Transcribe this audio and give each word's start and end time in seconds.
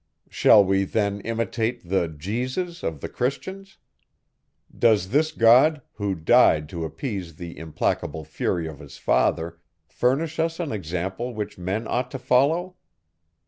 Shall 0.31 0.65
we 0.65 0.83
then 0.83 1.19
imitate 1.21 1.87
the 1.87 2.07
Jesus 2.07 2.81
of 2.81 3.01
the 3.01 3.07
Christians? 3.07 3.77
Does 4.75 5.09
this 5.09 5.31
God, 5.31 5.83
who 5.93 6.15
died 6.15 6.67
to 6.69 6.85
appease 6.85 7.35
the 7.35 7.55
implacable 7.55 8.25
fury 8.25 8.65
of 8.67 8.79
his 8.79 8.97
father, 8.97 9.59
furnish 9.85 10.39
us 10.39 10.59
an 10.59 10.71
example 10.71 11.35
which 11.35 11.59
men 11.59 11.87
ought 11.87 12.09
to 12.09 12.17
follow? 12.17 12.77